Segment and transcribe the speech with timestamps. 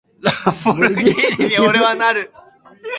[0.23, 0.31] ラ
[0.73, 2.33] ンボルギーニに、俺はなる！